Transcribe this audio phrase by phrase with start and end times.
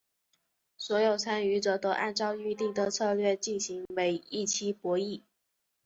[0.77, 5.21] 所有参与者都按照预定的策略进行每一期博弈。